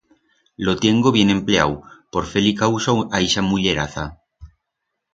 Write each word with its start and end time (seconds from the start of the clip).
Lo 0.57 0.73
tiengo 0.83 1.11
bien 1.17 1.33
empleau 1.35 1.71
por 2.15 2.23
fer-li 2.33 2.53
causo 2.65 2.93
a 3.15 3.17
ixa 3.29 3.47
mulleraza. 3.53 4.05